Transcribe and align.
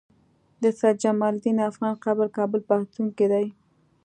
د 0.61 0.63
سيد 0.79 0.95
جمال 1.03 1.33
الدين 1.37 1.57
افغان 1.69 1.93
قبر 2.05 2.27
کابل 2.37 2.59
پوهنتون 2.67 3.07
کی 3.17 3.25
دی 3.31 3.45